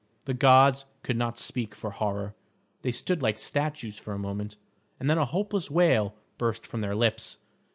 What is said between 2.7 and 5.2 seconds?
They stood like statues for a moment, and then